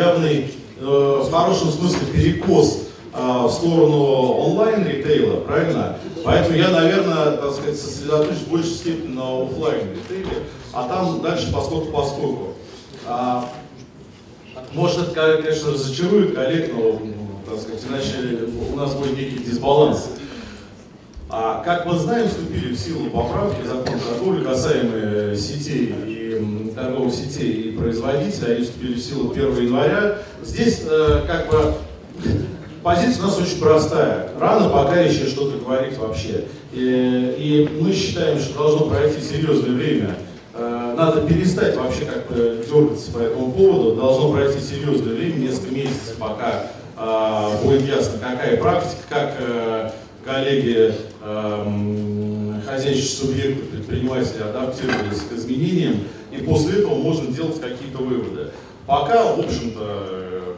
[0.00, 4.02] явный, э, в хорошем смысле, перекос э, в сторону
[4.46, 5.98] онлайн-ритейла, правильно?
[6.24, 11.92] Поэтому я, наверное, так сказать, сосредоточусь в большей степени на офлайн-ритейле, а там дальше поскольку
[11.92, 12.48] поскольку.
[13.06, 13.48] А,
[14.72, 17.00] может, это, конечно, разочарует коллег, но,
[17.48, 20.10] так сказать, иначе у нас будет некий дисбаланс.
[21.28, 26.09] А как мы знаем, вступили в силу поправки закон торговли, касаемые сетей
[26.74, 30.18] торговых сетей и производителей, они вступили в силу 1 января.
[30.42, 31.74] Здесь э, как бы
[32.82, 34.30] позиция у нас очень простая.
[34.38, 36.46] Рано пока еще что-то говорить вообще.
[36.72, 40.16] И, и мы считаем, что должно пройти серьезное время.
[40.54, 43.96] Э, надо перестать вообще как бы дергаться по этому поводу.
[43.96, 49.90] Должно пройти серьезное время, несколько месяцев, пока э, будет ясно, какая практика, как э,
[50.24, 55.96] коллеги Эм, хозяйственные субъекты, предприниматели адаптировались к изменениям,
[56.40, 58.50] и после этого можно делать какие-то выводы.
[58.86, 60.54] Пока, в общем-то, э,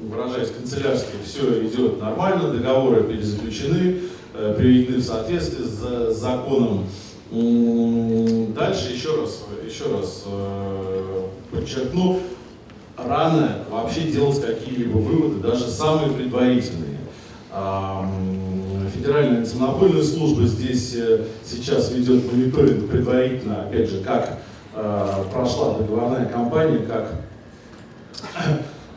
[0.00, 4.00] выражаясь канцелярски, все идет нормально, договоры перезаключены,
[4.34, 6.86] э, приведены в соответствии с законом.
[7.30, 12.20] Дальше еще раз, еще раз э, подчеркну,
[12.96, 16.98] рано вообще делать какие-либо выводы, даже самые предварительные.
[18.94, 20.96] Федеральная антимонопольная служба здесь
[21.44, 24.38] сейчас ведет мониторинг предварительно, опять же, как
[24.78, 27.12] э, прошла договорная кампания, как,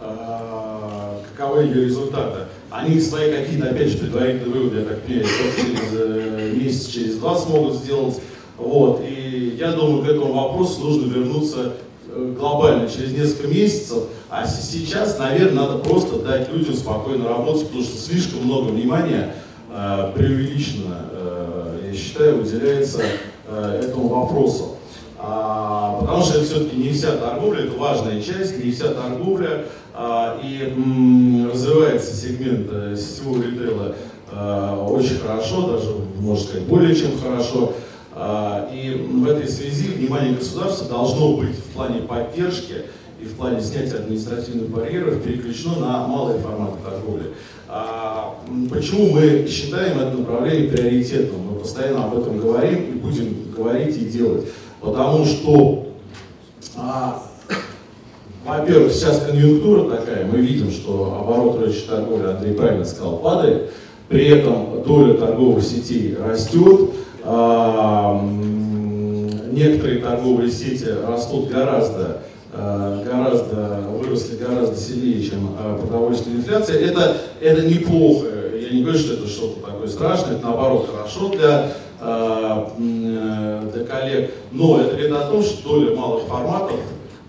[0.00, 2.40] э, каковы ее результаты.
[2.70, 7.38] Они свои какие-то, опять же, предварительные выводы, я так понимаю, через э, месяц, через два
[7.38, 8.20] смогут сделать.
[8.56, 9.02] Вот.
[9.06, 11.74] И я думаю, к этому вопросу нужно вернуться
[12.08, 17.84] э, глобально через несколько месяцев, а сейчас, наверное, надо просто дать людям спокойно работать, потому
[17.84, 19.34] что слишком много внимания
[19.70, 23.02] Э, преувеличенно, э, я считаю, уделяется
[23.46, 24.77] э, этому вопросу.
[25.30, 30.40] А, потому что это все-таки не вся торговля, это важная часть, не вся торговля, а,
[30.42, 30.74] и
[31.52, 33.94] развивается сегмент сетевого ритейла
[34.30, 35.88] очень хорошо, даже,
[36.20, 37.72] можно сказать, более чем хорошо.
[38.20, 42.74] А, и в этой связи внимание государства должно быть в плане поддержки
[43.20, 47.34] и в плане снятия административных барьеров переключено на малые форматы торговли.
[47.68, 48.34] А,
[48.70, 51.47] почему мы считаем это направление приоритетным?
[51.68, 54.46] Постоянно об этом говорим и будем говорить и делать.
[54.80, 55.88] Потому что,
[56.78, 57.22] а,
[58.42, 63.70] во-первых, сейчас конъюнктура такая, мы видим, что оборот рыночной торговли, Андрей правильно сказал, падает,
[64.08, 66.88] при этом доля торговых сетей растет,
[67.22, 68.18] а,
[69.52, 76.80] некоторые торговые сети растут гораздо Э, гораздо, выросли гораздо сильнее, чем э, продовольственная инфляция.
[76.80, 78.26] Это, это неплохо.
[78.68, 84.34] Я не говорю, что это что-то такое страшное, это наоборот хорошо для, э, для коллег.
[84.52, 86.80] Но это говорит о том, что доля малых форматов,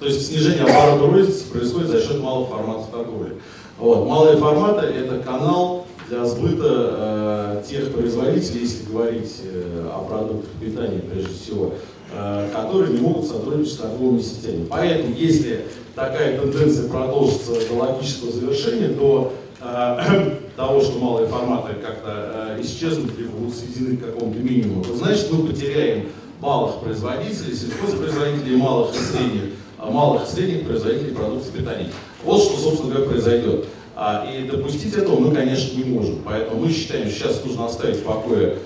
[0.00, 3.36] то есть снижение оборота розницы происходит за счет малых форматов торговли.
[3.78, 4.06] Вот.
[4.06, 11.00] Малые форматы– это канал для сбыта э, тех производителей, если говорить э, о продуктах питания
[11.00, 11.74] прежде всего,
[12.10, 14.66] Э, которые не могут сотрудничать с торговыми сетями.
[14.70, 22.56] Поэтому, если такая тенденция продолжится до логического завершения, до э, того, что малые форматы как-то
[22.58, 26.08] э, исчезнут, либо будут сведены к какому-то минимуму, то значит мы потеряем
[26.40, 29.42] малых производителей, сельхозпроизводителей, малых и средних,
[29.78, 31.90] а малых и средних производителей продуктов питания.
[32.24, 33.66] Вот что, собственно говоря, произойдет.
[33.94, 36.22] А, и допустить этого мы, конечно, не можем.
[36.24, 38.58] Поэтому мы считаем, что сейчас нужно оставить в покое,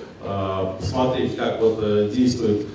[0.78, 2.66] посмотреть, как вот действует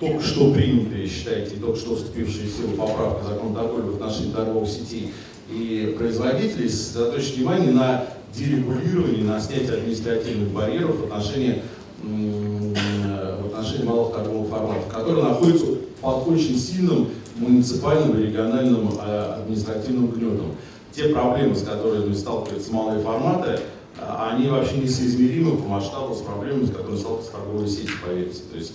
[0.00, 4.68] только что принятые, считайте, только что вступившие в силу поправка закона торговли в отношении торговых
[4.68, 5.12] сетей
[5.50, 8.06] и производителей, сосредоточить внимание на
[8.36, 11.62] дерегулировании, на снятии административных барьеров в отношении,
[12.02, 15.66] в отношении малых торговых форматов, которые находятся
[16.00, 20.54] под очень сильным муниципальным и региональным а, административным гнетом.
[20.92, 23.60] Те проблемы, с которыми сталкиваются малые форматы,
[24.00, 28.42] а, они вообще несоизмеримы по масштабу с проблемами, с которыми сталкиваются торговые сети, поверьте.
[28.52, 28.74] То есть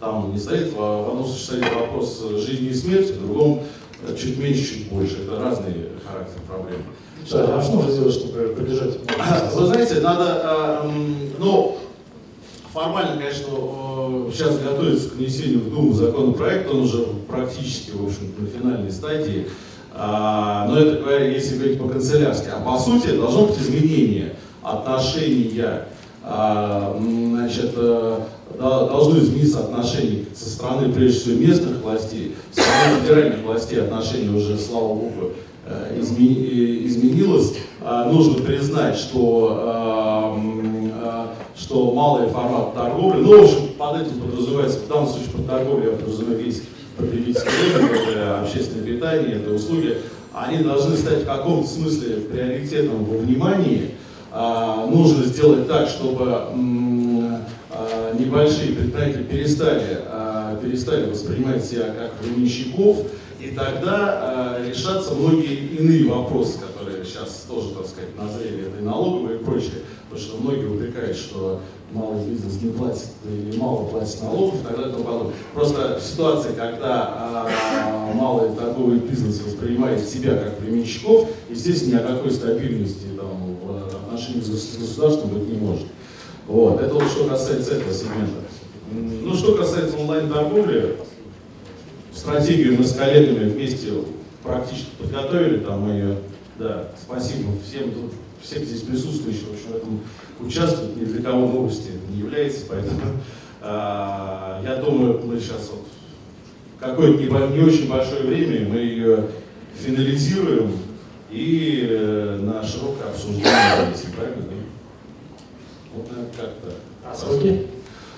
[0.00, 3.62] там не стоит, в одном случае вопрос жизни и смерти, в другом э,
[4.18, 5.22] чуть меньше, чуть больше.
[5.22, 6.84] Это разные характеры проблемы.
[7.30, 8.98] Да, а что нужно сделать, чтобы прибежать?
[9.54, 10.90] Вы знаете, надо, э,
[11.38, 11.78] ну,
[12.72, 13.48] формально, конечно,
[14.32, 19.46] сейчас готовится к внесению в Думу законопроект, он уже практически, в общем на финальной стадии.
[19.94, 22.48] А, но это если говорить по-канцелярски.
[22.54, 25.88] А по сути должно быть изменение отношения
[26.22, 28.20] а, значит, э,
[28.58, 34.58] должны измениться отношения со стороны, прежде всего, местных властей, со стороны федеральных властей отношения уже,
[34.58, 35.32] слава богу,
[35.66, 37.54] э, изменилось.
[37.80, 40.36] А, нужно признать, что,
[41.56, 45.90] что малый формат торговли, ну, в общем, под этим подразумевается, в данном случае под торговлей
[45.90, 46.62] я подразумеваю весь
[46.96, 49.98] потребительский рынок, общественное питание, это услуги,
[50.34, 53.94] они должны стать в каком-то смысле приоритетом во внимании.
[54.30, 57.40] А, нужно сделать так, чтобы а,
[58.18, 63.06] небольшие предприятия перестали, а, перестали воспринимать себя как временщиков,
[63.40, 68.84] и тогда а, решатся многие иные вопросы, которые сейчас тоже, так сказать, назрели, это и
[68.84, 69.82] налоговые и прочее.
[70.10, 71.60] Потому что многие упрекают, что
[71.92, 75.34] малый бизнес не платит или мало платит налогов и так далее и тому подобное.
[75.54, 82.06] Просто в ситуации, когда а, малый торговый бизнес воспринимает себя как временщиков, естественно, ни о
[82.14, 85.86] какой стабильности там, в отношении с государством быть не может.
[86.48, 86.80] Вот.
[86.80, 88.40] Это вот что касается этого сегмента.
[88.90, 90.96] Ну, что касается онлайн-торговли,
[92.12, 93.92] стратегию мы с коллегами вместе
[94.42, 96.16] практически подготовили, там ее,
[96.58, 98.12] да, спасибо всем тут,
[98.42, 100.00] всем здесь присутствующим, в общем, в этом
[100.40, 103.00] участвуют, ни для кого новости не является, поэтому
[103.60, 105.86] а, я думаю, мы сейчас вот
[106.80, 109.26] какое-то не, не очень большое время мы ее
[109.78, 110.72] финализируем
[111.30, 114.57] и э, на широкое обсуждение, если правильно?
[115.94, 116.72] Вот, наверное, как-то.
[117.04, 117.66] А сроки?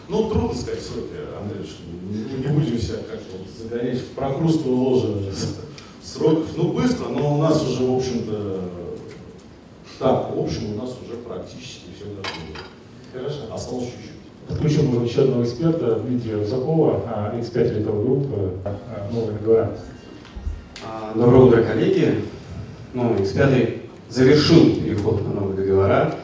[0.09, 1.71] Ну, трудно сказать сроки, Андрей,
[2.11, 5.33] не, не будем себя как-то вот загонять в прокрустовое ложе
[6.03, 6.49] сроков.
[6.57, 8.61] Ну, быстро, но у нас уже, в общем-то,
[10.01, 12.65] так, в общем, у нас уже практически все готово.
[13.13, 13.55] Хорошо.
[13.55, 14.49] Осталось чуть-чуть.
[14.49, 19.79] Подключим можем еще одного эксперта, Дмитрия Русакова, а, X5 Retail Group, а, новые договора.
[20.85, 22.25] А, Доброе утро, коллеги.
[22.95, 23.79] Ну, X5
[24.09, 26.17] завершил переход на новые договора.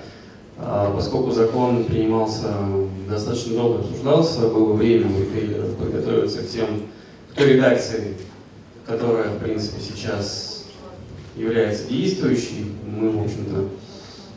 [0.58, 2.48] А, Поскольку закон принимался,
[3.08, 6.66] достаточно долго обсуждался, было время у подготовиться к тем,
[7.30, 8.14] к той редакции,
[8.86, 10.64] которая, в принципе, сейчас
[11.36, 12.72] является действующей.
[12.86, 13.68] Мы, в общем-то,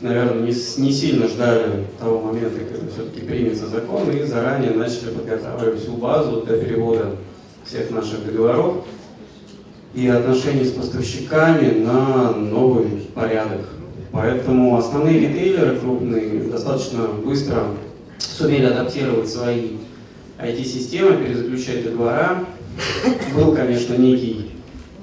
[0.00, 5.80] наверное, не, не сильно ждали того момента, когда все-таки примется закон, и заранее начали подготавливать
[5.80, 7.16] всю базу для перевода
[7.64, 8.84] всех наших договоров
[9.94, 13.60] и отношений с поставщиками на новый порядок.
[14.12, 17.66] Поэтому основные ритейлеры крупные достаточно быстро
[18.18, 19.76] сумели адаптировать свои
[20.38, 22.44] IT-системы, перезаключать договора.
[23.34, 24.50] Был, конечно, некий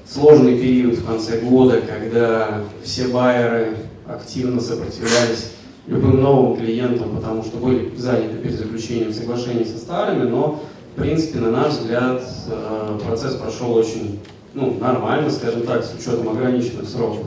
[0.05, 3.77] сложный период в конце года, когда все байеры
[4.07, 5.51] активно сопротивлялись
[5.87, 10.63] любым новым клиентам, потому что были заняты перезаключением соглашений со старыми, но,
[10.95, 14.19] в принципе, на наш взгляд, э, процесс прошел очень
[14.53, 17.25] ну, нормально, скажем так, с учетом ограниченных сроков.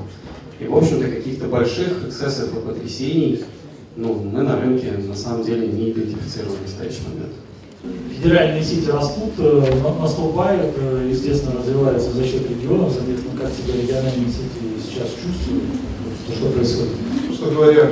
[0.61, 3.43] И, в общем-то, каких-то больших эксцессов и потрясений
[3.97, 7.33] ну, мы на рынке на самом деле не идентифицировали в настоящий момент.
[8.15, 13.81] Федеральные сети растут, э, на- наступают, э, естественно, развиваются за счет регионов, соответственно, как себя
[13.81, 15.65] региональные сети сейчас чувствуют,
[16.37, 16.93] что происходит.
[17.27, 17.91] Собственно говоря,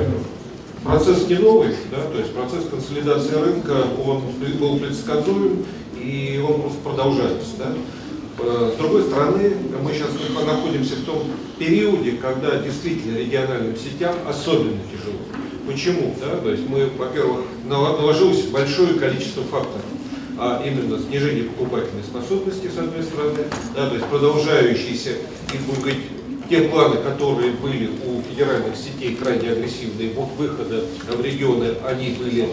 [0.83, 4.21] процесс не новый, да, то есть процесс консолидации рынка, он
[4.59, 5.65] был предсказуем,
[5.99, 7.49] и он просто продолжается.
[7.57, 7.73] Да.
[8.41, 9.53] Э, С другой стороны,
[9.83, 10.09] мы сейчас
[10.45, 11.23] находимся в том
[11.57, 15.19] периоде, когда действительно региональным сетям особенно тяжело.
[15.67, 16.15] Почему?
[16.19, 16.37] Да?
[16.37, 19.85] То есть мы, во-первых, наложилось большое количество факторов,
[20.37, 23.43] а именно снижение покупательной способности, с одной стороны,
[23.75, 25.11] да, то есть продолжающиеся,
[25.53, 25.97] и будем
[26.49, 32.47] те планы, которые были у федеральных сетей крайне агрессивные, вот выхода в регионы, они были,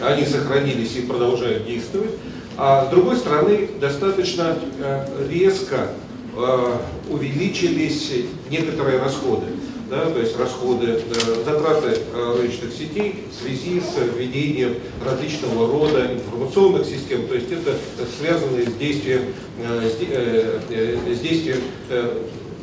[0.00, 2.10] они сохранились и продолжают действовать.
[2.60, 5.90] А с другой стороны, достаточно э, резко
[6.36, 6.76] э,
[7.08, 8.10] увеличились
[8.50, 9.46] некоторые расходы.
[9.88, 14.74] Да, то есть расходы, э, затраты розничных сетей в связи с введением
[15.06, 17.28] различного рода информационных систем.
[17.28, 17.76] То есть это
[18.20, 19.26] связано с действием,
[19.60, 21.58] с де- с действием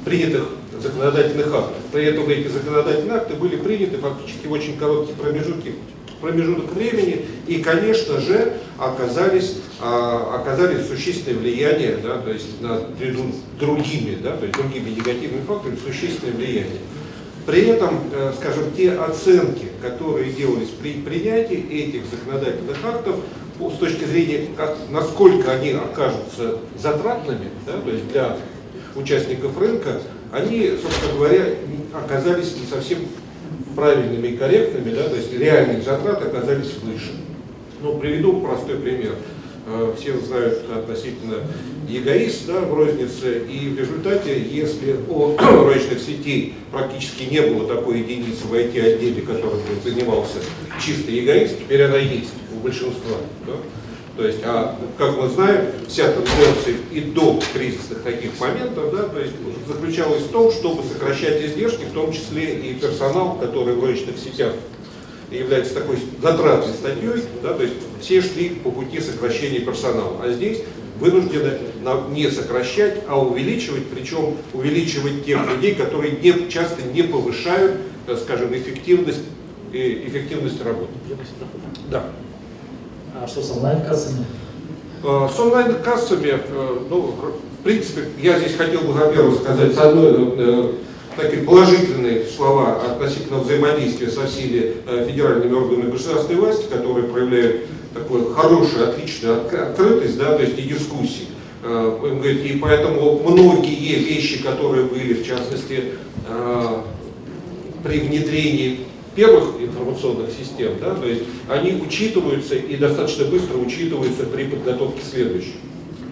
[0.04, 1.78] принятых законодательных актов.
[1.94, 5.74] При этом эти законодательные акты были приняты фактически в очень короткие промежутки
[6.22, 12.82] промежуток времени и, конечно же, оказались, а, оказали существенное влияние, да, то есть на
[13.60, 16.82] другими, да, то есть другими негативными факторами, существенное влияние.
[17.46, 23.18] При этом, э, скажем, те оценки, которые делались при принятии этих законодательных актов,
[23.60, 28.38] с точки зрения, как, насколько они окажутся затратными, да, то есть для
[28.96, 30.02] участников рынка,
[30.32, 31.46] они, собственно говоря,
[31.94, 33.00] оказались не совсем
[33.76, 37.12] правильными и корректными, да, то есть реальные затраты оказались выше.
[37.86, 39.14] Ну, приведу простой пример.
[39.68, 41.36] Э, Все знают относительно
[41.88, 48.00] ЕГАИС да, в рознице, и в результате, если у розничных сетей практически не было такой
[48.00, 50.40] единицы в IT-отделе, который занимался
[50.84, 53.18] чисто ЕГАИС, теперь она есть у большинства.
[53.46, 53.54] да.
[54.18, 59.20] То есть, а как мы знаем, вся тенденция и до кризисных таких моментов, да, то
[59.20, 59.34] есть
[59.68, 64.54] заключалась в том, чтобы сокращать издержки, в том числе и персонал, который в розничных сетях
[65.32, 70.18] является такой затратной статьей, да, то есть все шли по пути сокращения персонала.
[70.24, 70.60] А здесь
[71.00, 71.52] вынуждены
[72.12, 78.56] не сокращать, а увеличивать, причем увеличивать тех людей, которые не- часто не повышают, так скажем,
[78.56, 79.20] эффективность,
[79.74, 79.78] э,
[80.08, 80.92] эффективность работы.
[81.92, 82.06] Да.
[83.22, 84.26] А что с онлайн-кассами?
[85.04, 87.02] Э, С онлайн-кассами, э, ну,
[87.60, 90.72] в принципе, я здесь хотел бы, во-первых, сказать с одной, э,
[91.16, 97.62] такие положительные слова относительно взаимодействия со всеми э, федеральными органами государственной власти, которые проявляют
[97.94, 101.28] такую хорошую, отличную отк- открытость, да, то есть и дискуссии.
[101.64, 105.84] Э, И поэтому многие вещи, которые были, в частности,
[106.28, 106.78] э,
[107.84, 108.80] при внедрении
[109.16, 115.54] первых информационных систем, да, то есть они учитываются и достаточно быстро учитываются при подготовке следующих.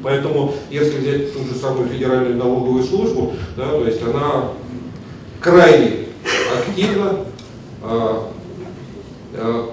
[0.01, 4.51] Поэтому, если взять ту же самую Федеральную налоговую службу, да, то есть она
[5.43, 5.91] крайне
[6.57, 7.25] активно,
[7.83, 8.31] а,
[9.33, 9.69] а,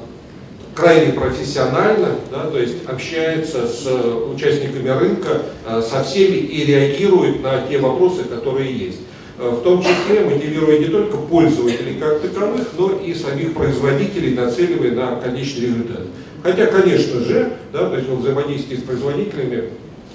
[0.74, 3.86] крайне профессионально, да, то есть общается с
[4.34, 8.98] участниками рынка, а, со всеми и реагирует на те вопросы, которые есть.
[9.38, 14.90] А, В том числе мотивируя не только пользователей как таковых, но и самих производителей, нацеливая
[14.90, 16.06] на конечный результат.
[16.42, 19.70] Хотя, конечно же, да, то есть во взаимодействии с производителями,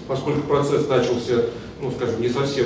[0.07, 1.45] поскольку процесс начался,
[1.81, 2.65] ну, скажем, не совсем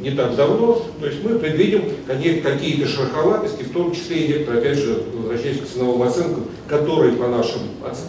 [0.00, 4.78] не так давно, то есть мы предвидим какие-то шероховатости, в том числе и некоторые, опять
[4.78, 7.62] же, возвращаясь к ценовым оценкам, которые по нашим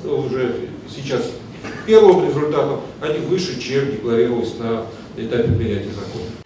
[0.06, 0.56] уже
[0.90, 1.32] сейчас
[1.86, 4.86] первым результатам, они выше, чем декларировалось на
[5.18, 6.39] этапе принятия закона.